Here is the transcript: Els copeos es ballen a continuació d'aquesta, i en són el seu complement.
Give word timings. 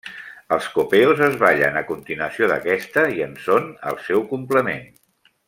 Els 0.55 0.69
copeos 0.77 1.19
es 1.27 1.37
ballen 1.43 1.77
a 1.81 1.83
continuació 1.89 2.49
d'aquesta, 2.53 3.05
i 3.19 3.23
en 3.27 3.37
són 3.45 3.69
el 3.93 4.01
seu 4.09 4.27
complement. 4.33 4.85